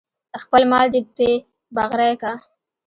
[0.41, 1.29] خپل مال دې پې
[1.75, 2.31] بغرۍ که.